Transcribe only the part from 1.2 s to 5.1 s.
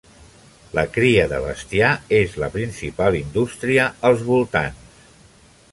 de bestiar és la principal indústria als voltants.